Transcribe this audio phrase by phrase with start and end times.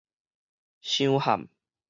[0.81, 1.47] 傷譀